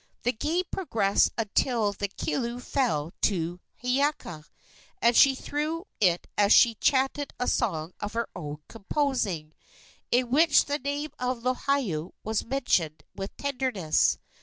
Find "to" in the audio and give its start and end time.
3.21-3.59